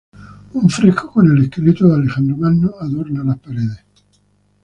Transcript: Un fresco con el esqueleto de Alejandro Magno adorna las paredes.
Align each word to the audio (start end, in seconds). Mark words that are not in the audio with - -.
Un 0.55 0.67
fresco 0.67 1.11
con 1.11 1.29
el 1.31 1.43
esqueleto 1.43 1.87
de 1.87 1.93
Alejandro 1.93 2.35
Magno 2.35 2.71
adorna 2.79 3.23
las 3.23 3.37
paredes. 3.37 3.83